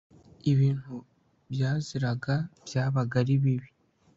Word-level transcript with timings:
ibintu 0.51 0.93
byaziraga 1.53 2.35
byabaga 2.65 3.15
ari 3.21 3.35
bibi 3.43 3.69